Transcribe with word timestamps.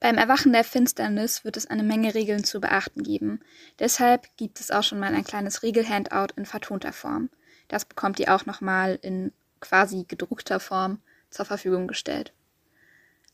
Beim 0.00 0.16
Erwachen 0.16 0.52
der 0.52 0.64
Finsternis 0.64 1.44
wird 1.44 1.58
es 1.58 1.66
eine 1.66 1.82
Menge 1.82 2.14
Regeln 2.14 2.42
zu 2.42 2.58
beachten 2.58 3.02
geben. 3.02 3.40
Deshalb 3.78 4.34
gibt 4.38 4.58
es 4.58 4.70
auch 4.70 4.82
schon 4.82 4.98
mal 4.98 5.14
ein 5.14 5.24
kleines 5.24 5.62
Regelhandout 5.62 6.34
in 6.36 6.46
vertonter 6.46 6.94
Form. 6.94 7.28
Das 7.68 7.84
bekommt 7.84 8.18
ihr 8.18 8.34
auch 8.34 8.46
nochmal 8.46 8.98
in 9.02 9.32
quasi 9.60 10.04
gedruckter 10.08 10.58
Form 10.58 11.00
zur 11.28 11.44
Verfügung 11.44 11.86
gestellt. 11.86 12.32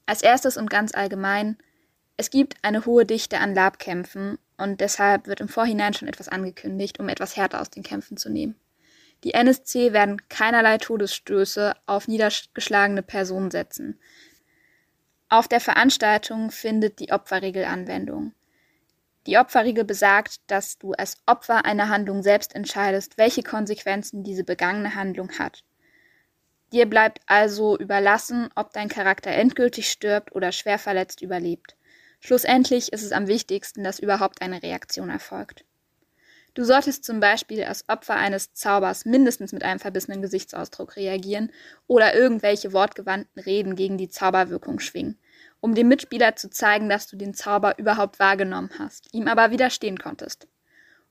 Als 0.06 0.22
erstes 0.22 0.56
und 0.56 0.68
ganz 0.68 0.92
allgemein, 0.92 1.56
es 2.16 2.30
gibt 2.30 2.56
eine 2.62 2.84
hohe 2.84 3.06
Dichte 3.06 3.38
an 3.38 3.54
Labkämpfen 3.54 4.38
und 4.56 4.80
deshalb 4.80 5.28
wird 5.28 5.40
im 5.40 5.48
Vorhinein 5.48 5.94
schon 5.94 6.08
etwas 6.08 6.28
angekündigt, 6.28 6.98
um 6.98 7.08
etwas 7.08 7.36
härter 7.36 7.60
aus 7.60 7.70
den 7.70 7.84
Kämpfen 7.84 8.16
zu 8.16 8.28
nehmen. 8.28 8.56
Die 9.24 9.34
NSC 9.34 9.92
werden 9.92 10.28
keinerlei 10.28 10.78
Todesstöße 10.78 11.74
auf 11.86 12.08
niedergeschlagene 12.08 13.02
Personen 13.02 13.50
setzen. 13.50 13.98
Auf 15.28 15.48
der 15.48 15.60
Veranstaltung 15.60 16.52
findet 16.52 17.00
die 17.00 17.10
Opferregel 17.10 17.64
Anwendung. 17.64 18.32
Die 19.26 19.38
Opferregel 19.38 19.84
besagt, 19.84 20.38
dass 20.46 20.78
du 20.78 20.92
als 20.92 21.16
Opfer 21.26 21.64
einer 21.64 21.88
Handlung 21.88 22.22
selbst 22.22 22.54
entscheidest, 22.54 23.18
welche 23.18 23.42
Konsequenzen 23.42 24.22
diese 24.22 24.44
begangene 24.44 24.94
Handlung 24.94 25.36
hat. 25.40 25.64
Dir 26.72 26.86
bleibt 26.86 27.20
also 27.26 27.76
überlassen, 27.76 28.50
ob 28.54 28.72
dein 28.72 28.88
Charakter 28.88 29.32
endgültig 29.32 29.90
stirbt 29.90 30.32
oder 30.32 30.52
schwer 30.52 30.78
verletzt 30.78 31.22
überlebt. 31.22 31.76
Schlussendlich 32.20 32.92
ist 32.92 33.02
es 33.02 33.10
am 33.10 33.26
wichtigsten, 33.26 33.82
dass 33.82 33.98
überhaupt 33.98 34.42
eine 34.42 34.62
Reaktion 34.62 35.10
erfolgt. 35.10 35.64
Du 36.56 36.64
solltest 36.64 37.04
zum 37.04 37.20
Beispiel 37.20 37.62
als 37.64 37.86
Opfer 37.86 38.14
eines 38.14 38.54
Zaubers 38.54 39.04
mindestens 39.04 39.52
mit 39.52 39.62
einem 39.62 39.78
verbissenen 39.78 40.22
Gesichtsausdruck 40.22 40.96
reagieren 40.96 41.52
oder 41.86 42.14
irgendwelche 42.14 42.72
wortgewandten 42.72 43.42
Reden 43.42 43.76
gegen 43.76 43.98
die 43.98 44.08
Zauberwirkung 44.08 44.80
schwingen, 44.80 45.18
um 45.60 45.74
dem 45.74 45.88
Mitspieler 45.88 46.34
zu 46.34 46.48
zeigen, 46.48 46.88
dass 46.88 47.08
du 47.08 47.18
den 47.18 47.34
Zauber 47.34 47.78
überhaupt 47.78 48.18
wahrgenommen 48.18 48.70
hast, 48.78 49.12
ihm 49.12 49.28
aber 49.28 49.50
widerstehen 49.50 49.98
konntest. 49.98 50.48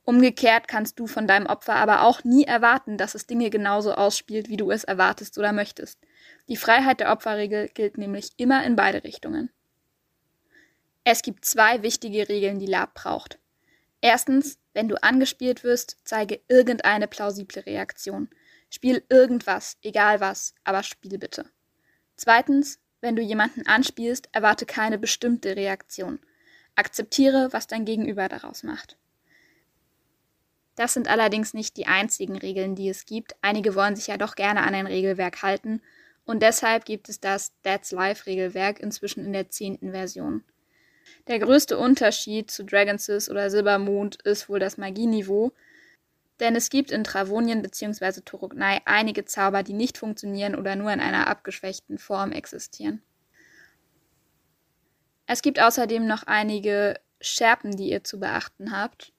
Umgekehrt 0.04 0.68
kannst 0.68 1.00
du 1.00 1.06
von 1.06 1.28
deinem 1.28 1.46
Opfer 1.46 1.76
aber 1.76 2.02
auch 2.02 2.24
nie 2.24 2.46
erwarten, 2.46 2.98
dass 2.98 3.14
es 3.14 3.28
Dinge 3.28 3.52
genauso 3.52 3.94
ausspielt, 3.94 4.50
wie 4.50 4.58
du 4.58 4.72
es 4.72 4.84
erwartest 4.84 5.38
oder 5.38 5.54
möchtest. 5.54 6.00
Die 6.50 6.58
Freiheit 6.58 7.02
der 7.02 7.12
Opferregel 7.12 7.70
gilt 7.70 8.00
nämlich 8.00 8.32
immer 8.38 8.66
in 8.66 8.76
beide 8.76 9.04
Richtungen. 9.04 9.52
Es 11.04 11.22
gibt 11.22 11.46
zwei 11.46 11.84
wichtige 11.84 12.30
Regeln, 12.30 12.58
die 12.58 12.66
Lab 12.66 12.96
braucht. 12.96 13.38
Erstens, 14.02 14.58
wenn 14.76 14.88
du 14.88 15.02
angespielt 15.02 15.64
wirst, 15.64 15.98
zeige 16.04 16.42
irgendeine 16.48 17.08
plausible 17.08 17.66
Reaktion. 17.66 18.30
Spiel 18.70 19.04
irgendwas, 19.10 19.78
egal 19.82 20.20
was, 20.20 20.54
aber 20.64 20.84
spiel 20.84 21.18
bitte. 21.18 21.46
Zweitens, 22.18 22.80
wenn 23.02 23.16
du 23.16 23.22
jemanden 23.22 23.66
anspielst, 23.66 24.30
erwarte 24.34 24.66
keine 24.66 24.98
bestimmte 24.98 25.56
Reaktion. 25.56 26.20
Akzeptiere, 26.76 27.48
was 27.52 27.68
dein 27.68 27.86
Gegenüber 27.86 28.28
daraus 28.28 28.64
macht. 28.64 28.98
Das 30.76 30.94
sind 30.94 31.08
allerdings 31.08 31.54
nicht 31.54 31.78
die 31.78 31.88
einzigen 31.88 32.38
Regeln, 32.38 32.76
die 32.76 32.90
es 32.90 33.06
gibt. 33.06 33.36
Einige 33.42 33.76
wollen 33.76 33.96
sich 33.96 34.08
ja 34.08 34.18
doch 34.18 34.36
gerne 34.36 34.64
an 34.64 34.76
ein 34.76 34.88
Regelwerk 34.88 35.42
halten 35.42 35.82
und 36.26 36.42
deshalb 36.42 36.84
gibt 36.84 37.08
es 37.08 37.22
das 37.22 37.54
That's 37.64 37.92
Life 37.92 38.26
Regelwerk 38.26 38.82
inzwischen 38.82 39.24
in 39.26 39.32
der 39.32 39.50
zehnten 39.50 39.92
Version. 39.92 40.44
Der 41.28 41.40
größte 41.40 41.78
Unterschied 41.78 42.52
zu 42.52 42.64
Dragonsys 42.64 43.30
oder 43.30 43.50
Silbermond 43.50 44.22
ist 44.24 44.50
wohl 44.50 44.60
das 44.60 44.78
Magieniveau, 44.78 45.52
denn 46.40 46.56
es 46.56 46.70
gibt 46.70 46.92
in 46.92 47.04
Travonien 47.04 47.62
bzw. 47.62 48.22
Turugnai 48.22 48.82
einige 48.86 49.26
Zauber, 49.26 49.64
die 49.64 49.74
nicht 49.74 49.98
funktionieren 49.98 50.56
oder 50.56 50.76
nur 50.76 50.92
in 50.92 51.00
einer 51.00 51.28
abgeschwächten 51.28 51.98
Form 51.98 52.32
existieren. 52.32 53.02
Es 55.28 55.42
gibt 55.42 55.60
außerdem 55.60 56.06
noch 56.06 56.24
einige 56.24 57.00
Schärpen, 57.22 57.76
die 57.76 57.90
ihr 57.90 58.04
zu 58.04 58.20
beachten 58.20 58.72
habt. 58.72 59.14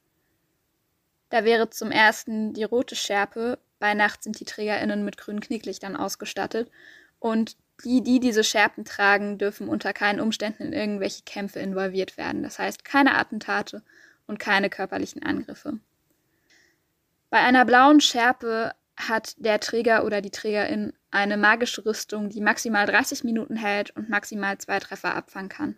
Da 1.30 1.44
wäre 1.44 1.70
zum 1.70 1.90
ersten 1.90 2.52
die 2.52 2.64
rote 2.64 2.94
Schärpe. 2.94 3.58
Bei 3.78 3.94
Nacht 3.94 4.22
sind 4.22 4.38
die 4.38 4.44
TrägerInnen 4.44 5.04
mit 5.04 5.16
grünen 5.16 5.40
Knicklichtern 5.40 5.96
ausgestattet. 5.96 6.70
Und 7.18 7.56
die, 7.84 8.02
die 8.02 8.20
diese 8.20 8.44
Schärpen 8.44 8.84
tragen, 8.84 9.38
dürfen 9.38 9.68
unter 9.68 9.92
keinen 9.92 10.20
Umständen 10.20 10.64
in 10.64 10.72
irgendwelche 10.72 11.22
Kämpfe 11.24 11.60
involviert 11.60 12.16
werden. 12.16 12.42
Das 12.42 12.58
heißt, 12.58 12.84
keine 12.84 13.16
Attentate 13.16 13.82
und 14.26 14.38
keine 14.38 14.70
körperlichen 14.70 15.22
Angriffe. 15.22 15.78
Bei 17.30 17.38
einer 17.38 17.64
blauen 17.64 18.00
Schärpe 18.00 18.72
hat 18.96 19.34
der 19.38 19.60
Träger 19.60 20.04
oder 20.04 20.22
die 20.22 20.30
Trägerin 20.30 20.92
eine 21.10 21.36
magische 21.36 21.84
Rüstung, 21.84 22.30
die 22.30 22.40
maximal 22.40 22.86
30 22.86 23.24
Minuten 23.24 23.56
hält 23.56 23.90
und 23.90 24.08
maximal 24.08 24.56
zwei 24.58 24.78
Treffer 24.78 25.14
abfangen 25.14 25.48
kann. 25.48 25.76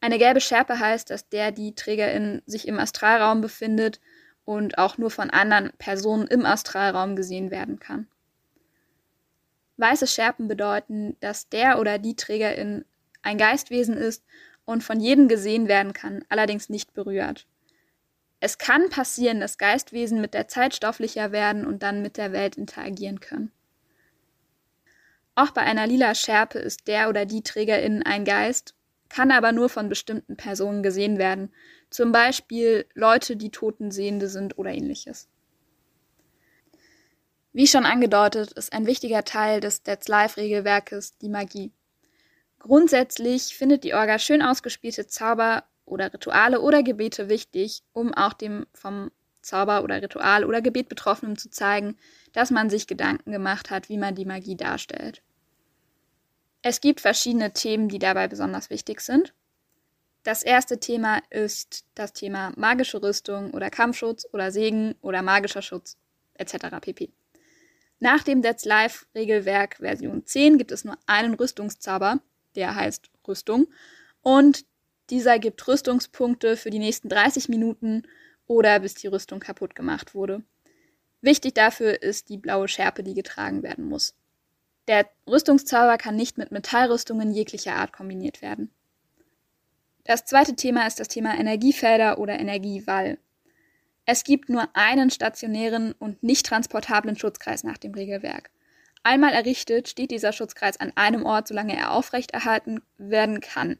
Eine 0.00 0.18
gelbe 0.18 0.40
Schärpe 0.40 0.78
heißt, 0.78 1.08
dass 1.08 1.28
der 1.28 1.52
die 1.52 1.74
Trägerin 1.74 2.42
sich 2.46 2.68
im 2.68 2.78
Astralraum 2.78 3.40
befindet 3.40 4.00
und 4.44 4.76
auch 4.76 4.98
nur 4.98 5.10
von 5.10 5.30
anderen 5.30 5.72
Personen 5.78 6.26
im 6.26 6.44
Astralraum 6.44 7.16
gesehen 7.16 7.50
werden 7.50 7.78
kann. 7.78 8.06
Weiße 9.76 10.06
Schärpen 10.06 10.48
bedeuten, 10.48 11.16
dass 11.20 11.48
der 11.48 11.78
oder 11.78 11.98
die 11.98 12.16
Trägerin 12.16 12.84
ein 13.22 13.38
Geistwesen 13.38 13.96
ist 13.96 14.24
und 14.64 14.84
von 14.84 15.00
jedem 15.00 15.28
gesehen 15.28 15.68
werden 15.68 15.92
kann, 15.92 16.24
allerdings 16.28 16.68
nicht 16.68 16.94
berührt. 16.94 17.46
Es 18.40 18.58
kann 18.58 18.90
passieren, 18.90 19.40
dass 19.40 19.58
Geistwesen 19.58 20.20
mit 20.20 20.34
der 20.34 20.48
Zeit 20.48 20.74
stofflicher 20.74 21.32
werden 21.32 21.66
und 21.66 21.82
dann 21.82 22.02
mit 22.02 22.16
der 22.16 22.32
Welt 22.32 22.56
interagieren 22.56 23.20
können. 23.20 23.50
Auch 25.34 25.50
bei 25.50 25.62
einer 25.62 25.86
lila 25.86 26.14
Schärpe 26.14 26.58
ist 26.58 26.86
der 26.86 27.08
oder 27.08 27.26
die 27.26 27.42
Trägerin 27.42 28.02
ein 28.04 28.24
Geist, 28.24 28.74
kann 29.08 29.30
aber 29.30 29.52
nur 29.52 29.68
von 29.68 29.88
bestimmten 29.88 30.36
Personen 30.36 30.82
gesehen 30.82 31.18
werden, 31.18 31.52
zum 31.90 32.12
Beispiel 32.12 32.86
Leute, 32.94 33.36
die 33.36 33.50
Totensehende 33.50 34.28
sind 34.28 34.58
oder 34.58 34.70
ähnliches. 34.70 35.28
Wie 37.56 37.68
schon 37.68 37.86
angedeutet, 37.86 38.50
ist 38.52 38.72
ein 38.72 38.84
wichtiger 38.84 39.22
Teil 39.22 39.60
des 39.60 39.84
That's 39.84 40.08
Life-Regelwerkes 40.08 41.18
die 41.18 41.28
Magie. 41.28 41.70
Grundsätzlich 42.58 43.56
findet 43.56 43.84
die 43.84 43.94
Orga 43.94 44.18
schön 44.18 44.42
ausgespielte 44.42 45.06
Zauber 45.06 45.62
oder 45.84 46.12
Rituale 46.12 46.60
oder 46.60 46.82
Gebete 46.82 47.28
wichtig, 47.28 47.84
um 47.92 48.12
auch 48.12 48.32
dem 48.32 48.66
vom 48.74 49.12
Zauber 49.40 49.84
oder 49.84 50.02
Ritual 50.02 50.44
oder 50.44 50.62
Gebet 50.62 50.88
Betroffenen 50.88 51.36
zu 51.36 51.48
zeigen, 51.48 51.96
dass 52.32 52.50
man 52.50 52.70
sich 52.70 52.88
Gedanken 52.88 53.30
gemacht 53.30 53.70
hat, 53.70 53.88
wie 53.88 53.98
man 53.98 54.16
die 54.16 54.24
Magie 54.24 54.56
darstellt. 54.56 55.22
Es 56.60 56.80
gibt 56.80 57.00
verschiedene 57.00 57.52
Themen, 57.52 57.88
die 57.88 58.00
dabei 58.00 58.26
besonders 58.26 58.68
wichtig 58.68 59.00
sind. 59.00 59.32
Das 60.24 60.42
erste 60.42 60.80
Thema 60.80 61.22
ist 61.30 61.84
das 61.94 62.12
Thema 62.14 62.52
magische 62.56 63.00
Rüstung 63.00 63.52
oder 63.52 63.70
Kampfschutz 63.70 64.26
oder 64.32 64.50
Segen 64.50 64.96
oder 65.02 65.22
magischer 65.22 65.62
Schutz 65.62 65.96
etc. 66.34 66.80
pp. 66.80 67.12
Nach 68.04 68.22
dem 68.22 68.42
That's 68.42 68.66
Life 68.66 69.06
Regelwerk 69.14 69.76
Version 69.76 70.26
10 70.26 70.58
gibt 70.58 70.72
es 70.72 70.84
nur 70.84 70.98
einen 71.06 71.32
Rüstungszauber, 71.32 72.20
der 72.54 72.74
heißt 72.74 73.10
Rüstung. 73.26 73.66
Und 74.20 74.66
dieser 75.08 75.38
gibt 75.38 75.66
Rüstungspunkte 75.66 76.58
für 76.58 76.68
die 76.68 76.78
nächsten 76.78 77.08
30 77.08 77.48
Minuten 77.48 78.02
oder 78.46 78.80
bis 78.80 78.92
die 78.92 79.06
Rüstung 79.06 79.40
kaputt 79.40 79.74
gemacht 79.74 80.14
wurde. 80.14 80.42
Wichtig 81.22 81.54
dafür 81.54 82.02
ist 82.02 82.28
die 82.28 82.36
blaue 82.36 82.68
Schärpe, 82.68 83.04
die 83.04 83.14
getragen 83.14 83.62
werden 83.62 83.86
muss. 83.86 84.14
Der 84.86 85.08
Rüstungszauber 85.26 85.96
kann 85.96 86.14
nicht 86.14 86.36
mit 86.36 86.52
Metallrüstungen 86.52 87.32
jeglicher 87.32 87.76
Art 87.76 87.94
kombiniert 87.94 88.42
werden. 88.42 88.70
Das 90.04 90.26
zweite 90.26 90.56
Thema 90.56 90.86
ist 90.86 91.00
das 91.00 91.08
Thema 91.08 91.38
Energiefelder 91.38 92.18
oder 92.18 92.38
Energiewall. 92.38 93.16
Es 94.06 94.24
gibt 94.24 94.48
nur 94.48 94.68
einen 94.74 95.10
stationären 95.10 95.92
und 95.92 96.22
nicht 96.22 96.46
transportablen 96.46 97.16
Schutzkreis 97.16 97.64
nach 97.64 97.78
dem 97.78 97.94
Regelwerk. 97.94 98.50
Einmal 99.02 99.32
errichtet 99.32 99.88
steht 99.88 100.10
dieser 100.10 100.32
Schutzkreis 100.32 100.78
an 100.78 100.92
einem 100.94 101.24
Ort, 101.24 101.48
solange 101.48 101.76
er 101.76 101.92
aufrechterhalten 101.92 102.80
werden 102.98 103.40
kann. 103.40 103.78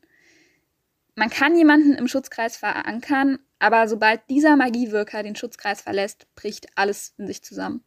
Man 1.14 1.30
kann 1.30 1.56
jemanden 1.56 1.94
im 1.94 2.08
Schutzkreis 2.08 2.56
verankern, 2.56 3.38
aber 3.58 3.88
sobald 3.88 4.20
dieser 4.28 4.56
Magiewirker 4.56 5.22
den 5.22 5.36
Schutzkreis 5.36 5.80
verlässt, 5.80 6.26
bricht 6.34 6.66
alles 6.74 7.14
in 7.18 7.26
sich 7.26 7.42
zusammen. 7.42 7.84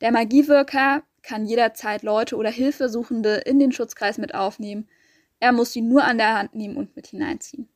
Der 0.00 0.12
Magiewirker 0.12 1.02
kann 1.22 1.46
jederzeit 1.46 2.02
Leute 2.02 2.36
oder 2.36 2.50
Hilfesuchende 2.50 3.36
in 3.36 3.58
den 3.58 3.72
Schutzkreis 3.72 4.18
mit 4.18 4.34
aufnehmen. 4.34 4.88
Er 5.40 5.52
muss 5.52 5.72
sie 5.72 5.82
nur 5.82 6.04
an 6.04 6.18
der 6.18 6.38
Hand 6.38 6.54
nehmen 6.54 6.76
und 6.76 6.96
mit 6.96 7.06
hineinziehen. 7.06 7.68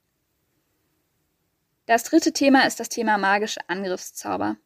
Das 1.88 2.04
dritte 2.04 2.34
Thema 2.34 2.66
ist 2.66 2.80
das 2.80 2.90
Thema 2.90 3.16
magische 3.16 3.66
Angriffszauber. 3.66 4.58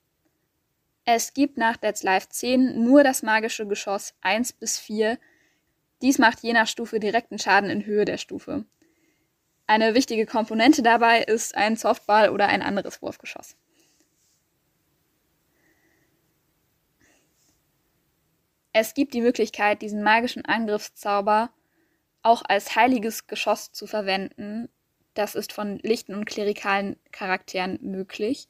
Es 1.05 1.35
gibt 1.35 1.57
nach 1.57 1.77
Dead's 1.77 2.03
Life 2.03 2.29
10 2.29 2.83
nur 2.83 3.05
das 3.05 3.23
magische 3.23 3.65
Geschoss 3.65 4.15
1 4.23 4.55
bis 4.55 4.81
4. 4.81 5.21
Dies 6.03 6.19
macht 6.19 6.41
je 6.41 6.53
nach 6.53 6.67
Stufe 6.67 6.99
direkten 6.99 7.39
Schaden 7.39 7.71
in 7.71 7.87
Höhe 7.87 8.05
der 8.05 8.19
Stufe. 8.19 8.65
Eine 9.69 9.95
wichtige 9.95 10.27
Komponente 10.27 10.83
dabei 10.83 11.23
ist 11.23 11.55
ein 11.55 11.77
Softball 11.77 12.29
oder 12.29 12.49
ein 12.49 12.61
anderes 12.61 13.01
Wurfgeschoss. 13.03 13.55
Es 18.73 18.95
gibt 18.95 19.15
die 19.15 19.21
Möglichkeit, 19.21 19.81
diesen 19.81 20.03
magischen 20.03 20.45
Angriffszauber 20.45 21.51
auch 22.25 22.43
als 22.45 22.75
heiliges 22.75 23.29
Geschoss 23.29 23.71
zu 23.71 23.87
verwenden. 23.87 24.69
Das 25.15 25.35
ist 25.35 25.53
von 25.53 25.79
lichten 25.79 26.15
und 26.15 26.25
klerikalen 26.25 26.97
Charakteren 27.11 27.79
möglich. 27.83 28.49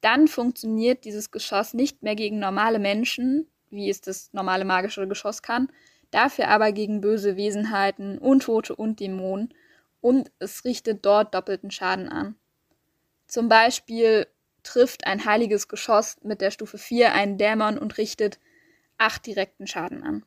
Dann 0.00 0.26
funktioniert 0.26 1.04
dieses 1.04 1.30
Geschoss 1.30 1.74
nicht 1.74 2.02
mehr 2.02 2.16
gegen 2.16 2.38
normale 2.38 2.78
Menschen, 2.78 3.46
wie 3.70 3.88
es 3.88 4.00
das 4.00 4.32
normale 4.32 4.64
magische 4.64 5.06
Geschoss 5.06 5.42
kann, 5.42 5.68
dafür 6.10 6.48
aber 6.48 6.72
gegen 6.72 7.00
böse 7.00 7.36
Wesenheiten, 7.36 8.18
Untote 8.18 8.74
und 8.74 9.00
Dämonen 9.00 9.54
und 10.00 10.30
es 10.38 10.64
richtet 10.64 11.06
dort 11.06 11.34
doppelten 11.34 11.70
Schaden 11.70 12.08
an. 12.08 12.34
Zum 13.28 13.48
Beispiel 13.48 14.26
trifft 14.62 15.06
ein 15.06 15.24
heiliges 15.24 15.68
Geschoss 15.68 16.16
mit 16.22 16.40
der 16.40 16.50
Stufe 16.50 16.78
4 16.78 17.12
einen 17.14 17.38
Dämon 17.38 17.78
und 17.78 17.96
richtet 17.96 18.38
8 18.98 19.24
direkten 19.24 19.66
Schaden 19.66 20.02
an. 20.02 20.24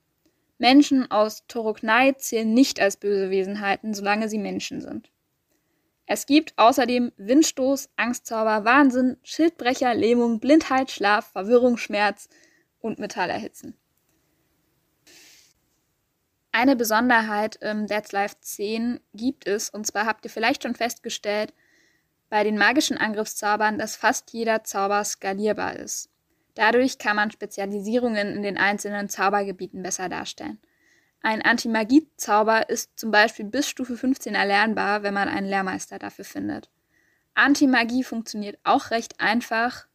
Menschen 0.57 1.11
aus 1.11 1.45
Toroknai 1.47 2.13
zählen 2.13 2.53
nicht 2.53 2.79
als 2.79 2.97
böse 2.97 3.29
Wesenheiten, 3.29 3.93
solange 3.93 4.29
sie 4.29 4.39
Menschen 4.39 4.81
sind. 4.81 5.11
Es 6.07 6.25
gibt 6.25 6.53
außerdem 6.57 7.11
Windstoß, 7.17 7.89
Angstzauber, 7.95 8.63
Wahnsinn, 8.63 9.17
Schildbrecher, 9.23 9.93
Lähmung, 9.95 10.39
Blindheit, 10.39 10.91
Schlaf, 10.91 11.31
Verwirrung, 11.31 11.77
Schmerz 11.77 12.29
und 12.79 12.99
Metallerhitzen. 12.99 13.75
Eine 16.51 16.75
Besonderheit 16.75 17.57
im 17.57 17.87
Dead's 17.87 18.11
Life 18.11 18.35
10 18.39 18.99
gibt 19.13 19.45
es, 19.47 19.69
und 19.69 19.85
zwar 19.85 20.05
habt 20.05 20.23
ihr 20.25 20.31
vielleicht 20.31 20.63
schon 20.63 20.75
festgestellt, 20.75 21.53
bei 22.29 22.43
den 22.43 22.57
magischen 22.57 22.97
Angriffszaubern, 22.97 23.77
dass 23.77 23.95
fast 23.95 24.31
jeder 24.31 24.63
Zauber 24.63 25.03
skalierbar 25.03 25.75
ist. 25.75 26.09
Dadurch 26.53 26.97
kann 26.97 27.17
man 27.17 27.31
Spezialisierungen 27.31 28.35
in 28.35 28.41
den 28.41 28.57
einzelnen 28.57 29.09
Zaubergebieten 29.09 29.83
besser 29.83 30.07
darstellen. 30.07 30.59
Ein 31.25 31.41
Anti-Magie-Zauber 31.41 32.69
ist 32.69 32.99
zum 32.99 33.09
Beispiel 33.09 33.45
bis 33.45 33.67
Stufe 33.67 33.97
15 33.97 34.35
erlernbar, 34.35 35.01
wenn 35.01 35.15
man 35.15 35.27
einen 35.27 35.47
Lehrmeister 35.47 35.97
dafür 35.97 36.23
findet. 36.23 36.69
Anti-Magie 37.33 38.03
funktioniert 38.03 38.59
auch 38.63 38.91
recht 38.91 39.19
einfach. 39.19 39.87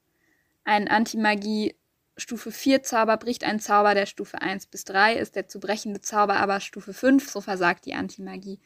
Ein 0.65 0.89
Anti-Magie 0.89 1.77
Stufe 2.17 2.51
4 2.51 2.83
Zauber 2.83 3.17
bricht 3.17 3.45
ein 3.45 3.61
Zauber 3.61 3.95
der 3.95 4.07
Stufe 4.07 4.43
1 4.43 4.67
bis 4.67 4.83
3, 4.83 5.15
ist 5.15 5.37
der 5.37 5.47
zu 5.47 5.61
brechende 5.61 6.01
Zauber 6.01 6.35
aber 6.35 6.59
Stufe 6.59 6.93
5, 6.93 7.31
so 7.31 7.41
versagt 7.41 7.87
die 7.87 7.95
Antimagie. 7.95 8.59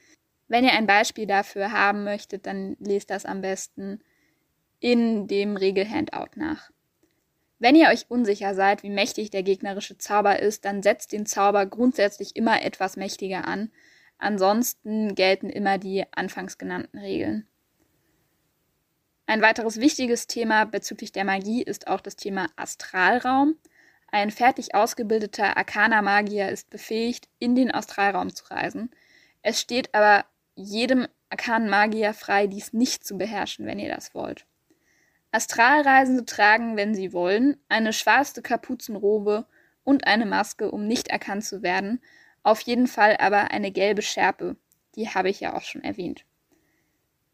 Wenn 0.49 0.65
ihr 0.65 0.73
ein 0.73 0.87
Beispiel 0.87 1.27
dafür 1.27 1.71
haben 1.71 2.03
möchtet, 2.05 2.47
dann 2.47 2.79
lest 2.81 3.11
das 3.11 3.27
am 3.27 3.43
besten 3.43 4.01
in 4.81 5.29
dem 5.29 5.59
Regelhandout 5.59 6.31
nach. 6.37 6.71
Wenn 7.65 7.77
ihr 7.77 7.89
euch 7.89 8.11
unsicher 8.11 8.55
seid, 8.55 8.83
wie 8.83 8.91
mächtig 8.91 9.31
der 9.31 9.43
gegnerische 9.43 9.97
Zauber 9.97 10.39
ist, 10.39 10.67
dann 10.67 10.83
setzt 10.83 11.13
den 11.13 11.25
Zauber 11.25 11.65
grundsätzlich 11.65 12.37
immer 12.37 12.63
etwas 12.63 12.99
mächtiger 12.99 13.49
an. 13.49 13.71
Ansonsten 14.19 15.15
gelten 15.15 15.49
immer 15.49 15.79
die 15.79 16.05
anfangs 16.13 16.59
genannten 16.59 16.99
Regeln. 16.99 17.49
Ein 19.25 19.41
weiteres 19.41 19.81
wichtiges 19.81 20.27
Thema 20.27 20.67
bezüglich 20.67 21.11
der 21.11 21.25
Magie 21.25 21.63
ist 21.63 21.89
auch 21.89 22.03
das 22.03 22.17
Thema 22.17 22.49
Astralraum. 22.57 23.57
Ein 24.13 24.31
fertig 24.31 24.75
ausgebildeter 24.75 25.57
Arcana-Magier 25.57 26.51
ist 26.51 26.69
befähigt, 26.69 27.31
in 27.39 27.55
den 27.55 27.73
Astralraum 27.73 28.35
zu 28.35 28.45
reisen. 28.51 28.91
Es 29.41 29.59
steht 29.59 29.95
aber 29.95 30.27
jedem 30.55 31.09
Arkanen-Magier 31.31 32.13
frei, 32.13 32.47
dies 32.47 32.75
nicht 32.75 33.07
zu 33.07 33.17
beherrschen, 33.17 33.65
wenn 33.65 33.79
ihr 33.79 33.89
das 33.89 34.15
wollt. 34.15 34.45
Astralreisende 35.35 36.25
tragen, 36.25 36.77
wenn 36.77 36.95
sie 36.95 37.13
wollen, 37.13 37.57
eine 37.69 37.93
schwarze 37.93 38.41
Kapuzenrobe 38.41 39.47
und 39.83 40.07
eine 40.07 40.27
Maske, 40.27 40.71
um 40.71 40.87
nicht 40.87 41.09
erkannt 41.09 41.45
zu 41.45 41.61
werden, 41.61 42.01
auf 42.45 42.61
jeden 42.61 42.87
Fall 42.87 43.17
aber 43.17 43.51
eine 43.51 43.73
gelbe 43.73 44.03
Schärpe. 44.03 44.55
Die 44.95 45.09
habe 45.09 45.31
ich 45.31 45.41
ja 45.41 45.57
auch 45.57 45.63
schon 45.63 45.83
erwähnt. 45.83 46.25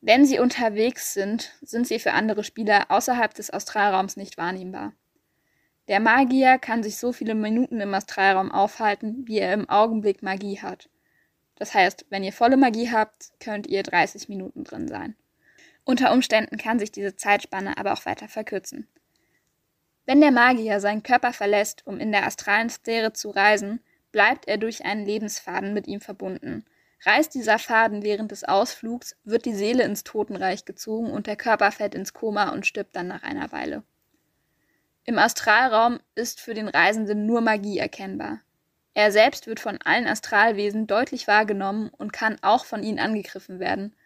Wenn 0.01 0.25
sie 0.25 0.39
unterwegs 0.39 1.13
sind, 1.13 1.53
sind 1.61 1.87
sie 1.87 1.99
für 1.99 2.13
andere 2.13 2.43
Spieler 2.43 2.91
außerhalb 2.91 3.35
des 3.35 3.53
Astralraums 3.53 4.17
nicht 4.17 4.39
wahrnehmbar. 4.39 4.95
Der 5.89 6.01
Magier 6.01 6.57
kann 6.57 6.83
sich 6.83 6.97
so 6.97 7.13
viele 7.13 7.35
Minuten 7.35 7.83
im 7.83 7.93
Astralraum 7.93 8.51
aufhalten, 8.51 9.29
wie 9.29 9.41
er 9.41 9.53
im 9.53 9.69
Augenblick 9.69 10.23
Magie 10.23 10.59
hat. 10.61 10.89
Das 11.57 11.75
heißt, 11.75 12.07
wenn 12.09 12.25
ihr 12.25 12.33
volle 12.33 12.57
Magie 12.57 12.91
habt, 12.91 13.33
könnt 13.41 13.67
ihr 13.67 13.83
30 13.83 14.31
Minuten 14.31 14.65
drin 14.65 14.89
sein. 14.89 15.17
Unter 15.85 16.13
Umständen 16.13 16.57
kann 16.57 16.79
sich 16.79 16.93
diese 16.93 17.17
Zeitspanne 17.17 17.79
aber 17.79 17.93
auch 17.93 18.07
weiter 18.07 18.29
verkürzen. 18.29 18.89
Wenn 20.07 20.21
der 20.21 20.31
Magier 20.31 20.81
seinen 20.81 21.03
Körper 21.03 21.33
verlässt, 21.33 21.87
um 21.87 21.99
in 21.99 22.13
der 22.13 22.27
astralen 22.27 22.71
Sphäre 22.71 23.13
zu 23.13 23.31
reisen, 23.31 23.81
bleibt 24.13 24.49
er 24.49 24.59
durch 24.59 24.85
einen 24.85 25.05
Lebensfaden 25.05 25.75
mit 25.75 25.87
ihm 25.87 26.01
verbunden– 26.01 26.65
Reißt 27.05 27.35
dieser 27.35 27.59
Faden 27.59 28.03
während 28.03 28.31
des 28.31 28.45
Ausflugs, 28.45 29.17
wird 29.25 29.47
die 29.47 29.55
Seele 29.55 29.85
ins 29.85 30.05
Totenreich 30.05 30.67
gezogen 30.67 31.11
und 31.11 31.27
der 31.27 31.37
Körper 31.37 31.73
fällt 31.73 31.95
ins 31.95 32.13
Koma 32.13 32.51
und 32.51 32.67
stirbt 32.67 32.95
dann 32.95 33.09
nach 33.09 33.23
einer 33.23 33.53
Weile. 33.53 33.83
Im 35.05 35.19
Astralraum 35.19 35.99
ist 36.15 36.41
für 36.41 36.53
den 36.53 36.69
Reisenden 36.69 37.25
nur 37.25 37.41
Magie 37.41 37.79
erkennbar. 37.79 38.41
Er 38.93 39.13
selbst 39.13 39.47
wird 39.47 39.61
von 39.61 39.79
allen 39.83 40.07
Astralwesen 40.07 40.87
deutlich 40.87 41.27
wahrgenommen 41.27 41.89
und 41.89 42.13
kann 42.13 42.37
auch 42.43 42.67
von 42.67 42.83
ihnen 42.83 42.99
angegriffen 42.99 43.61
werden. 43.61 43.97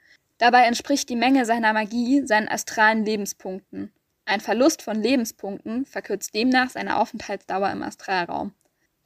Dabei 0.45 0.67
entspricht 0.67 1.09
die 1.09 1.17
Menge 1.17 1.47
seiner 1.47 1.73
Magie 1.73 2.27
seinen 2.27 2.49
astralen 2.49 3.07
Lebenspunkten. 3.07 3.91
Ein 4.27 4.41
Verlust 4.41 4.83
von 4.83 5.01
Lebenspunkten 5.01 5.87
verkürzt 5.87 6.35
demnach 6.35 6.69
seine 6.69 6.99
Aufenthaltsdauer 6.99 7.71
im 7.71 7.83
Astralraum. 7.83 8.53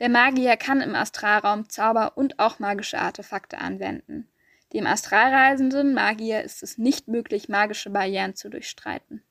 Der 0.01 0.09
Magier 0.09 0.57
kann 0.57 0.81
im 0.81 0.97
Astralraum 0.97 1.69
Zauber 1.69 2.17
und 2.17 2.41
auch 2.41 2.59
magische 2.59 2.99
Artefakte 2.99 3.59
anwenden. 3.59 4.27
Dem 4.73 4.85
astralreisenden 4.85 5.95
Magier 5.95 6.43
ist 6.43 6.65
es 6.65 6.77
nicht 6.77 7.07
möglich, 7.07 7.49
magische 7.49 7.91
Barrieren 7.91 8.35
zu 8.35 8.51
durchstreiten. 8.51 9.23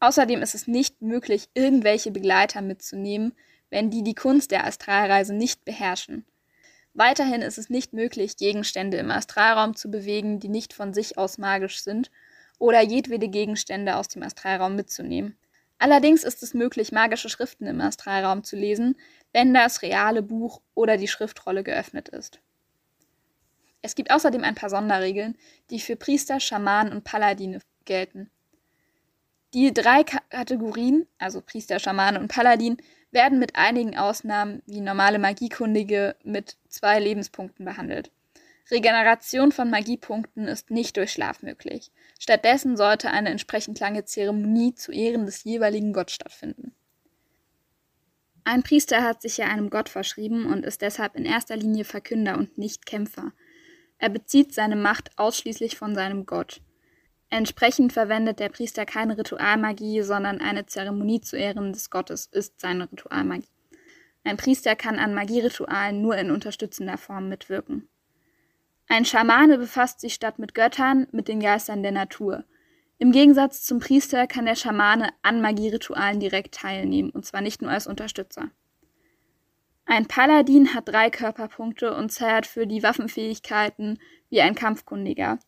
Außerdem 0.00 0.42
ist 0.42 0.54
es 0.54 0.66
nicht 0.66 1.00
möglich, 1.00 1.48
irgendwelche 1.54 2.10
Begleiter 2.10 2.60
mitzunehmen, 2.60 3.32
wenn 3.70 3.88
die 3.88 4.02
die 4.02 4.14
Kunst 4.14 4.50
der 4.50 4.66
Astralreise 4.66 5.32
nicht 5.32 5.64
beherrschen. 5.64 6.26
Weiterhin 6.94 7.42
ist 7.42 7.58
es 7.58 7.70
nicht 7.70 7.92
möglich, 7.92 8.36
Gegenstände 8.36 8.96
im 8.96 9.10
Astralraum 9.10 9.76
zu 9.76 9.90
bewegen, 9.90 10.40
die 10.40 10.48
nicht 10.48 10.72
von 10.72 10.92
sich 10.92 11.18
aus 11.18 11.38
magisch 11.38 11.82
sind, 11.82 12.10
oder 12.58 12.82
jedwede 12.82 13.28
Gegenstände 13.28 13.96
aus 13.96 14.08
dem 14.08 14.22
Astralraum 14.22 14.76
mitzunehmen. 14.76 15.36
Allerdings 15.78 16.24
ist 16.24 16.42
es 16.42 16.52
möglich, 16.52 16.92
magische 16.92 17.30
Schriften 17.30 17.66
im 17.66 17.80
Astralraum 17.80 18.44
zu 18.44 18.54
lesen, 18.54 18.96
wenn 19.32 19.54
das 19.54 19.80
reale 19.80 20.22
Buch 20.22 20.60
oder 20.74 20.98
die 20.98 21.08
Schriftrolle 21.08 21.64
geöffnet 21.64 22.10
ist. 22.10 22.40
Es 23.80 23.94
gibt 23.94 24.10
außerdem 24.10 24.44
ein 24.44 24.54
paar 24.54 24.68
Sonderregeln, 24.68 25.38
die 25.70 25.80
für 25.80 25.96
Priester, 25.96 26.38
Schamanen 26.38 26.92
und 26.92 27.04
Paladine 27.04 27.60
gelten. 27.86 28.30
Die 29.54 29.72
drei 29.72 30.04
Kategorien, 30.04 31.08
also 31.18 31.40
Priester, 31.40 31.78
Schamane 31.78 32.20
und 32.20 32.28
Paladin, 32.28 32.76
werden 33.12 33.38
mit 33.38 33.56
einigen 33.56 33.96
Ausnahmen 33.96 34.62
wie 34.66 34.80
normale 34.80 35.18
Magiekundige 35.18 36.16
mit 36.22 36.56
zwei 36.68 37.00
Lebenspunkten 37.00 37.64
behandelt. 37.64 38.10
Regeneration 38.70 39.50
von 39.50 39.68
Magiepunkten 39.68 40.46
ist 40.46 40.70
nicht 40.70 40.96
durch 40.96 41.12
Schlaf 41.12 41.42
möglich. 41.42 41.90
Stattdessen 42.20 42.76
sollte 42.76 43.10
eine 43.10 43.30
entsprechend 43.30 43.80
lange 43.80 44.04
Zeremonie 44.04 44.74
zu 44.74 44.92
Ehren 44.92 45.26
des 45.26 45.42
jeweiligen 45.42 45.92
Gotts 45.92 46.14
stattfinden. 46.14 46.72
Ein 48.44 48.62
Priester 48.62 49.02
hat 49.02 49.22
sich 49.22 49.36
ja 49.36 49.46
einem 49.46 49.70
Gott 49.70 49.88
verschrieben 49.88 50.46
und 50.46 50.64
ist 50.64 50.82
deshalb 50.82 51.16
in 51.16 51.24
erster 51.24 51.56
Linie 51.56 51.84
Verkünder 51.84 52.38
und 52.38 52.58
nicht 52.58 52.86
Kämpfer. 52.86 53.32
Er 53.98 54.08
bezieht 54.08 54.54
seine 54.54 54.76
Macht 54.76 55.10
ausschließlich 55.18 55.76
von 55.76 55.94
seinem 55.94 56.24
Gott. 56.24 56.60
Entsprechend 57.30 57.92
verwendet 57.92 58.40
der 58.40 58.48
Priester 58.48 58.84
keine 58.84 59.16
Ritualmagie, 59.16 60.02
sondern 60.02 60.40
eine 60.40 60.66
Zeremonie 60.66 61.20
zu 61.20 61.36
Ehren 61.36 61.72
des 61.72 61.88
Gottes 61.88 62.26
ist 62.26 62.60
seine 62.60 62.90
Ritualmagie. 62.90 63.48
Ein 64.24 64.36
Priester 64.36 64.74
kann 64.76 64.98
an 64.98 65.14
Magieritualen 65.14 66.02
nur 66.02 66.16
in 66.16 66.30
unterstützender 66.30 66.98
Form 66.98 67.28
mitwirken. 67.28 67.88
Ein 68.88 69.04
Schamane 69.04 69.56
befasst 69.56 70.00
sich 70.00 70.14
statt 70.14 70.40
mit 70.40 70.54
Göttern 70.54 71.06
mit 71.12 71.28
den 71.28 71.38
Geistern 71.38 71.82
der 71.84 71.92
Natur. 71.92 72.44
Im 72.98 73.12
Gegensatz 73.12 73.62
zum 73.62 73.78
Priester 73.78 74.26
kann 74.26 74.44
der 74.44 74.56
Schamane 74.56 75.10
an 75.22 75.40
Magieritualen 75.40 76.18
direkt 76.18 76.56
teilnehmen, 76.56 77.10
und 77.10 77.24
zwar 77.24 77.40
nicht 77.40 77.62
nur 77.62 77.70
als 77.70 77.86
Unterstützer. 77.86 78.50
Ein 79.86 80.06
Paladin 80.06 80.74
hat 80.74 80.88
drei 80.88 81.08
Körperpunkte 81.08 81.94
und 81.94 82.10
zählt 82.10 82.46
für 82.46 82.66
die 82.66 82.82
Waffenfähigkeiten 82.82 84.00
wie 84.28 84.40
ein 84.40 84.54
Kampfkundiger. 84.54 85.38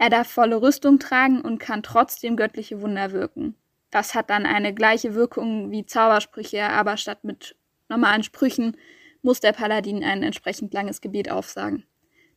Er 0.00 0.08
darf 0.08 0.28
volle 0.28 0.62
Rüstung 0.62 0.98
tragen 0.98 1.42
und 1.42 1.58
kann 1.58 1.82
trotzdem 1.82 2.34
göttliche 2.34 2.80
Wunder 2.80 3.12
wirken. 3.12 3.54
Das 3.90 4.14
hat 4.14 4.30
dann 4.30 4.46
eine 4.46 4.72
gleiche 4.72 5.14
Wirkung 5.14 5.70
wie 5.70 5.84
Zaubersprüche, 5.84 6.62
aber 6.62 6.96
statt 6.96 7.22
mit 7.22 7.54
normalen 7.90 8.22
Sprüchen 8.22 8.78
muss 9.20 9.40
der 9.40 9.52
Paladin 9.52 10.02
ein 10.02 10.22
entsprechend 10.22 10.72
langes 10.72 11.02
Gebet 11.02 11.30
aufsagen. 11.30 11.84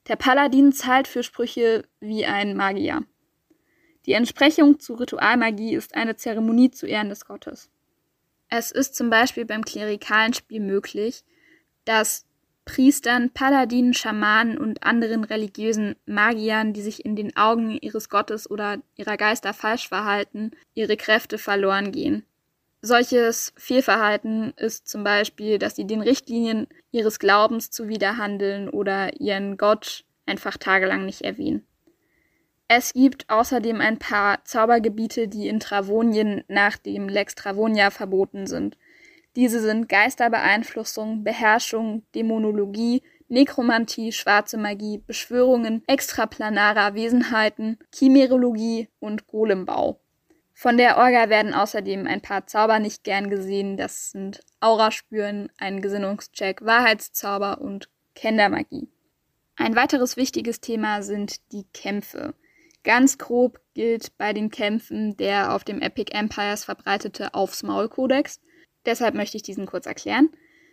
Der 0.10 0.18
Paladin 0.18 0.74
zahlt 0.74 1.08
für 1.08 1.24
Sprüche 1.24 1.86
wie 2.02 2.26
ein 2.26 2.58
Magier. 2.58 3.06
Die 4.08 4.12
Entsprechung 4.12 4.82
zu 4.82 4.96
Ritualmagie 4.96 5.74
ist 5.74 5.96
eine 5.96 6.18
Zeremonie 6.18 6.72
zu 6.72 6.86
Ehren 6.86 7.08
des 7.08 7.24
Gottes. 7.24 7.70
Es 8.50 8.72
ist 8.72 8.94
zum 8.94 9.10
Beispiel 9.10 9.46
beim 9.46 9.64
klerikalen 9.64 10.34
Spiel 10.34 10.60
möglich, 10.60 11.24
dass 11.86 12.26
Priestern, 12.66 13.30
Paladinen, 13.30 13.94
Schamanen 13.94 14.58
und 14.58 14.84
anderen 14.84 15.24
religiösen 15.24 15.96
Magiern, 16.06 16.74
die 16.74 16.82
sich 16.82 17.06
in 17.06 17.16
den 17.16 17.36
Augen 17.36 17.78
ihres 17.82 18.10
Gottes 18.10 18.50
oder 18.50 18.78
ihrer 18.96 19.18
Geister 19.18 19.54
falsch 19.54 19.88
verhalten, 19.88 20.52
ihre 20.74 20.96
Kräfte 20.96 21.38
verloren 21.38 21.92
gehen. 21.92 22.26
Solches 22.82 23.54
Fehlverhalten 23.58 24.54
ist 24.58 24.88
zum 24.88 25.04
Beispiel, 25.04 25.58
dass 25.58 25.76
sie 25.76 25.88
den 25.88 26.02
Richtlinien 26.02 26.68
ihres 26.92 27.20
Glaubens 27.20 27.72
zuwiderhandeln 27.72 28.70
oder 28.70 29.22
ihren 29.22 29.58
Gott 29.58 30.04
einfach 30.26 30.58
tagelang 30.58 31.06
nicht 31.06 31.22
erwähnen. 31.22 31.66
Es 32.68 32.94
gibt 32.94 33.30
außerdem 33.30 33.82
ein 33.82 34.00
paar 34.00 34.44
Zaubergebiete, 34.46 35.28
die 35.28 35.48
in 35.48 35.60
Travonien 35.60 36.44
nach 36.48 36.78
dem 36.78 37.08
Lex 37.08 37.36
Travonia 37.36 37.92
verboten 37.92 38.48
sind. 38.48 38.78
Diese 39.36 39.62
sind 39.62 39.90
Geisterbeeinflussung, 39.90 41.24
Beherrschung, 41.24 42.04
Dämonologie, 42.14 43.02
Nekromantie, 43.30 44.12
schwarze 44.12 44.58
Magie, 44.58 45.00
Beschwörungen, 45.00 45.84
extraplanarer 45.88 46.94
Wesenheiten, 46.94 47.80
Chimerologie 47.94 48.90
und 49.00 49.26
Golembau. 49.28 50.00
Von 50.54 50.78
der 50.78 50.98
Orga 50.98 51.30
werden 51.30 51.56
außerdem 51.56 52.06
ein 52.06 52.22
paar 52.22 52.46
Zauber 52.46 52.78
nicht 52.78 53.04
gern 53.04 53.32
gesehen. 53.32 53.76
Das 53.76 54.12
sind 54.12 54.42
Auraspüren, 54.60 55.50
ein 55.58 55.82
Gesinnungscheck, 55.82 56.64
Wahrheitszauber 56.64 57.60
und 57.60 57.90
Kendermagie. 58.14 58.88
Ein 59.56 59.76
weiteres 59.76 60.16
wichtiges 60.16 60.62
Thema 60.62 61.02
sind 61.02 61.52
die 61.52 61.66
Kämpfe. 61.74 62.36
Ganz 62.84 63.18
grob 63.18 63.60
gilt 63.74 64.16
bei 64.20 64.34
den 64.34 64.52
Kämpfen 64.52 65.18
der 65.18 65.56
auf 65.56 65.64
dem 65.64 65.82
Epic 65.82 66.12
Empires 66.16 66.66
verbreitete 66.66 67.34
Aufs-Maul-Kodex– 67.34 68.40
Deshalb 68.86 69.16
möchte 69.16 69.38
ich 69.38 69.44
diesen 69.44 69.66
kurz 69.66 69.86
erklären. 69.86 70.30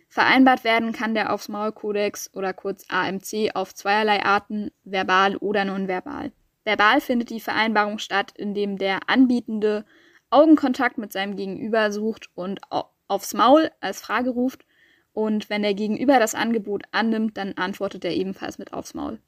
Vereinbart 0.09 0.63
werden 0.65 0.91
kann 0.91 1.13
der 1.13 1.31
Aufs-Maul-Kodex 1.31 2.31
oder 2.33 2.53
kurz 2.53 2.83
AMC 2.89 3.51
auf 3.53 3.73
zweierlei 3.73 4.23
Arten, 4.23 4.71
verbal 4.83 5.37
oder 5.37 5.63
nonverbal. 5.63 6.33
Verbal 6.65 6.99
findet 6.99 7.29
die 7.29 7.39
Vereinbarung 7.39 7.97
statt, 7.97 8.33
indem 8.35 8.77
der 8.77 9.09
Anbietende 9.09 9.85
Augenkontakt 10.29 10.97
mit 10.97 11.13
seinem 11.13 11.35
Gegenüber 11.35 11.91
sucht 11.91 12.29
und 12.35 12.59
aufs 13.07 13.33
Maul 13.33 13.71
als 13.79 14.01
Frage 14.01 14.31
ruft. 14.31 14.65
Und 15.13 15.49
wenn 15.49 15.61
der 15.61 15.73
Gegenüber 15.73 16.19
das 16.19 16.35
Angebot 16.35 16.83
annimmt, 16.91 17.37
dann 17.37 17.53
antwortet 17.53 18.05
er 18.05 18.13
ebenfalls 18.13 18.57
mit 18.57 18.73
aufs 18.73 18.93
Maul. 18.93 19.19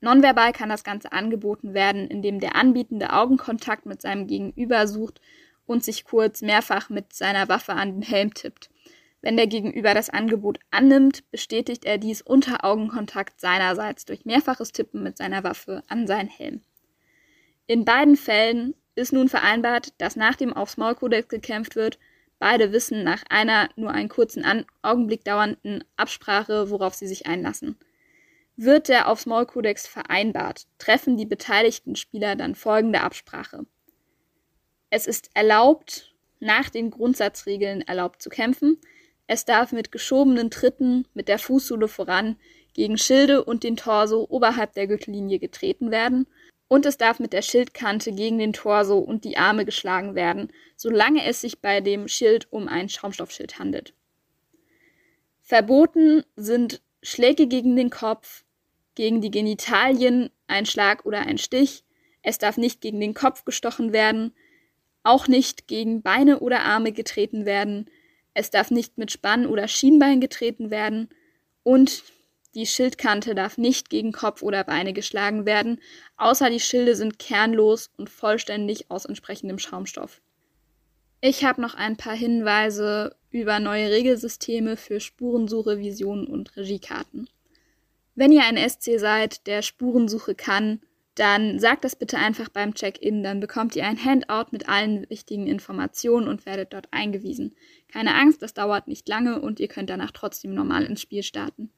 Nonverbal 0.00 0.52
kann 0.52 0.68
das 0.68 0.82
Ganze 0.82 1.12
angeboten 1.12 1.74
werden, 1.74 2.08
indem 2.08 2.40
der 2.40 2.56
Anbietende 2.56 3.12
Augenkontakt 3.12 3.86
mit 3.86 4.02
seinem 4.02 4.26
Gegenüber 4.26 4.88
sucht 4.88 5.20
und 5.72 5.82
sich 5.82 6.04
kurz 6.04 6.42
mehrfach 6.42 6.90
mit 6.90 7.12
seiner 7.12 7.48
Waffe 7.48 7.72
an 7.72 7.94
den 7.94 8.02
Helm 8.02 8.32
tippt. 8.34 8.70
Wenn 9.22 9.36
der 9.36 9.46
Gegenüber 9.46 9.94
das 9.94 10.10
Angebot 10.10 10.58
annimmt, 10.70 11.28
bestätigt 11.30 11.84
er 11.84 11.98
dies 11.98 12.22
unter 12.22 12.64
Augenkontakt 12.64 13.40
seinerseits 13.40 14.04
durch 14.04 14.24
mehrfaches 14.24 14.72
Tippen 14.72 15.02
mit 15.02 15.16
seiner 15.16 15.44
Waffe 15.44 15.82
an 15.88 16.06
seinen 16.06 16.28
Helm. 16.28 16.60
In 17.66 17.84
beiden 17.84 18.16
Fällen 18.16 18.74
ist 18.94 19.12
nun 19.12 19.28
vereinbart, 19.28 19.94
dass 19.98 20.16
nach 20.16 20.34
dem 20.34 20.52
Aufs 20.52 20.76
Maulkodex 20.76 21.28
gekämpft 21.28 21.76
wird. 21.76 21.98
Beide 22.38 22.72
wissen 22.72 23.04
nach 23.04 23.22
einer 23.30 23.68
nur 23.76 23.92
einen 23.92 24.08
kurzen 24.08 24.44
An 24.44 24.66
Augenblick 24.82 25.24
dauernden 25.24 25.84
Absprache, 25.96 26.70
worauf 26.70 26.94
sie 26.94 27.06
sich 27.06 27.26
einlassen. 27.26 27.78
Wird 28.56 28.88
der 28.88 29.08
Aufs 29.08 29.26
Maulkodex 29.26 29.86
vereinbart, 29.86 30.66
treffen 30.78 31.16
die 31.16 31.26
beteiligten 31.26 31.96
Spieler 31.96 32.36
dann 32.36 32.54
folgende 32.54 33.00
Absprache. 33.00 33.64
Es 34.94 35.06
ist 35.06 35.30
erlaubt, 35.32 36.12
nach 36.38 36.68
den 36.68 36.90
Grundsatzregeln 36.90 37.80
erlaubt 37.80 38.20
zu 38.20 38.28
kämpfen. 38.28 38.78
Es 39.26 39.46
darf 39.46 39.72
mit 39.72 39.90
geschobenen 39.90 40.50
Tritten 40.50 41.08
mit 41.14 41.28
der 41.28 41.38
Fußsohle 41.38 41.88
voran 41.88 42.36
gegen 42.74 42.98
Schilde 42.98 43.42
und 43.42 43.64
den 43.64 43.78
Torso 43.78 44.26
oberhalb 44.28 44.74
der 44.74 44.86
Gürtellinie 44.86 45.38
getreten 45.38 45.90
werden 45.90 46.26
und 46.68 46.84
es 46.84 46.98
darf 46.98 47.20
mit 47.20 47.32
der 47.32 47.40
Schildkante 47.40 48.12
gegen 48.12 48.36
den 48.36 48.52
Torso 48.52 48.98
und 48.98 49.24
die 49.24 49.38
Arme 49.38 49.64
geschlagen 49.64 50.14
werden, 50.14 50.52
solange 50.76 51.24
es 51.24 51.40
sich 51.40 51.60
bei 51.60 51.80
dem 51.80 52.06
Schild 52.06 52.52
um 52.52 52.68
ein 52.68 52.90
Schaumstoffschild 52.90 53.58
handelt. 53.58 53.94
Verboten 55.40 56.22
sind 56.36 56.82
Schläge 57.02 57.46
gegen 57.46 57.76
den 57.76 57.88
Kopf, 57.88 58.44
gegen 58.94 59.22
die 59.22 59.30
Genitalien, 59.30 60.28
ein 60.48 60.66
Schlag 60.66 61.06
oder 61.06 61.20
ein 61.20 61.38
Stich. 61.38 61.82
Es 62.20 62.36
darf 62.36 62.58
nicht 62.58 62.82
gegen 62.82 63.00
den 63.00 63.14
Kopf 63.14 63.46
gestochen 63.46 63.94
werden 63.94 64.34
auch 65.02 65.28
nicht 65.28 65.68
gegen 65.68 66.02
Beine 66.02 66.40
oder 66.40 66.60
Arme 66.60 66.92
getreten 66.92 67.44
werden. 67.46 67.90
Es 68.34 68.50
darf 68.50 68.70
nicht 68.70 68.98
mit 68.98 69.10
Spann 69.12 69.46
oder 69.46 69.68
Schienbein 69.68 70.20
getreten 70.20 70.70
werden. 70.70 71.08
Und 71.62 72.04
die 72.54 72.66
Schildkante 72.66 73.34
darf 73.34 73.56
nicht 73.56 73.88
gegen 73.88 74.12
Kopf 74.12 74.42
oder 74.42 74.62
Beine 74.64 74.92
geschlagen 74.92 75.46
werden, 75.46 75.80
außer 76.16 76.50
die 76.50 76.60
Schilde 76.60 76.94
sind 76.96 77.18
kernlos 77.18 77.90
und 77.96 78.10
vollständig 78.10 78.90
aus 78.90 79.06
entsprechendem 79.06 79.58
Schaumstoff. 79.58 80.20
Ich 81.22 81.44
habe 81.44 81.62
noch 81.62 81.74
ein 81.74 81.96
paar 81.96 82.16
Hinweise 82.16 83.16
über 83.30 83.58
neue 83.58 83.90
Regelsysteme 83.90 84.76
für 84.76 85.00
Spurensuche, 85.00 85.78
Visionen 85.78 86.26
und 86.26 86.56
Regiekarten. 86.56 87.30
Wenn 88.14 88.32
ihr 88.32 88.42
ein 88.42 88.58
SC 88.58 88.98
seid, 88.98 89.46
der 89.46 89.62
Spurensuche 89.62 90.34
kann, 90.34 90.82
dann 91.14 91.58
sagt 91.58 91.84
das 91.84 91.96
bitte 91.96 92.16
einfach 92.16 92.48
beim 92.48 92.74
Check-in. 92.74 93.22
Dann 93.22 93.40
bekommt 93.40 93.76
ihr 93.76 93.84
ein 93.84 94.02
Handout 94.02 94.50
mit 94.50 94.68
allen 94.68 95.08
wichtigen 95.10 95.46
Informationen 95.46 96.28
und 96.28 96.46
werdet 96.46 96.72
dort 96.72 96.88
eingewiesen. 96.90 97.54
Keine 97.88 98.14
Angst, 98.14 98.42
das 98.42 98.54
dauert 98.54 98.88
nicht 98.88 99.08
lange 99.08 99.40
und 99.40 99.60
ihr 99.60 99.68
könnt 99.68 99.90
danach 99.90 100.12
trotzdem 100.12 100.54
normal 100.54 100.84
ins 100.84 101.02
Spiel 101.02 101.22
starten. 101.22 101.70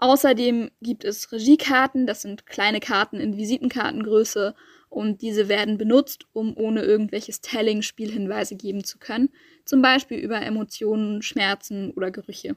Außerdem 0.00 0.70
gibt 0.80 1.04
es 1.04 1.32
Regiekarten, 1.32 2.06
das 2.06 2.22
sind 2.22 2.46
kleine 2.46 2.78
Karten 2.78 3.18
in 3.18 3.36
Visitenkartengröße 3.36 4.54
und 4.88 5.22
diese 5.22 5.48
werden 5.48 5.76
benutzt, 5.76 6.26
um 6.32 6.56
ohne 6.56 6.82
irgendwelches 6.82 7.40
Telling 7.40 7.82
Spielhinweise 7.82 8.56
geben 8.56 8.84
zu 8.84 8.98
können, 8.98 9.30
zum 9.64 9.82
Beispiel 9.82 10.18
über 10.18 10.40
Emotionen, 10.40 11.22
Schmerzen 11.22 11.90
oder 11.90 12.12
Gerüche. 12.12 12.56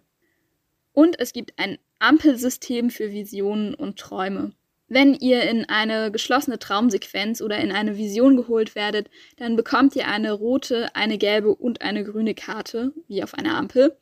Und 0.93 1.19
es 1.19 1.33
gibt 1.33 1.53
ein 1.57 1.77
Ampelsystem 1.99 2.89
für 2.89 3.11
Visionen 3.11 3.73
und 3.73 3.97
Träume. 3.97 4.53
Wenn 4.93 5.13
ihr 5.13 5.43
in 5.43 5.69
eine 5.69 6.11
geschlossene 6.11 6.59
Traumsequenz 6.59 7.41
oder 7.41 7.59
in 7.59 7.71
eine 7.71 7.95
Vision 7.95 8.35
geholt 8.35 8.75
werdet, 8.75 9.09
dann 9.37 9.55
bekommt 9.55 9.95
ihr 9.95 10.09
eine 10.09 10.33
rote, 10.33 10.93
eine 10.97 11.17
gelbe 11.17 11.55
und 11.55 11.81
eine 11.81 12.03
grüne 12.03 12.35
Karte, 12.35 12.91
wie 13.07 13.23
auf 13.23 13.33
einer 13.33 13.55
Ampel. 13.55 13.97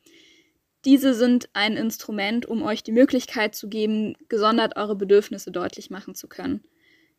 Diese 0.84 1.14
sind 1.14 1.48
ein 1.52 1.76
Instrument, 1.76 2.44
um 2.44 2.64
euch 2.64 2.82
die 2.82 2.90
Möglichkeit 2.90 3.54
zu 3.54 3.68
geben, 3.68 4.16
gesondert 4.28 4.76
eure 4.76 4.96
Bedürfnisse 4.96 5.52
deutlich 5.52 5.90
machen 5.90 6.16
zu 6.16 6.26
können. 6.26 6.64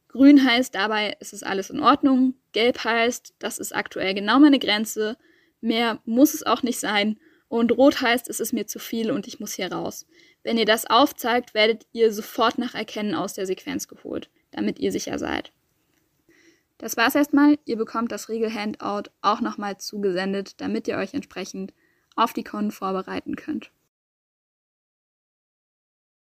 Grün 0.10 0.44
heißt 0.44 0.76
dabei, 0.76 1.16
es 1.22 1.32
ist 1.32 1.46
alles 1.46 1.70
in 1.70 1.80
Ordnung. 1.80 2.34
Gelb 2.52 2.84
heißt, 2.84 3.36
das 3.40 3.58
ist 3.58 3.74
aktuell 3.74 4.14
genau 4.14 4.38
meine 4.40 4.60
Grenze. 4.60 5.16
Mehr 5.62 6.02
muss 6.04 6.34
es 6.34 6.44
auch 6.44 6.62
nicht 6.62 6.82
sein. 6.82 7.22
Und 7.48 7.72
rot 7.72 8.02
heißt, 8.02 8.30
es 8.30 8.42
ist 8.42 8.52
mir 8.52 8.68
zu 8.68 8.80
viel 8.80 9.12
und 9.12 9.28
ich 9.28 9.40
muss 9.40 9.54
hier 9.54 9.72
raus. 9.72 10.06
Wenn 10.44 10.58
ihr 10.58 10.66
das 10.66 10.86
aufzeigt, 10.86 11.54
werdet 11.54 11.86
ihr 11.92 12.12
sofort 12.12 12.58
nach 12.58 12.74
Erkennen 12.74 13.16
aus 13.16 13.34
der 13.34 13.46
Sequenz 13.46 13.88
geholt, 13.88 14.30
damit 14.52 14.80
ihr 14.80 14.92
sicher 14.92 15.20
seid. 15.20 15.52
Das 16.78 16.98
war's 16.98 17.14
erstmal. 17.14 17.60
Ihr 17.66 17.78
bekommt 17.78 18.12
das 18.12 18.28
Regel-Handout 18.28 19.12
auch 19.22 19.40
nochmal 19.40 19.78
zugesendet, 19.78 20.60
damit 20.60 20.88
ihr 20.88 20.98
euch 20.98 21.14
entsprechend 21.14 21.74
auf 22.16 22.34
die 22.34 22.44
Con 22.44 22.72
vorbereiten 22.72 23.36
könnt. 23.36 23.72